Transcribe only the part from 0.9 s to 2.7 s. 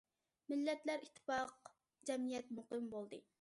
ئىتتىپاق، جەمئىيەت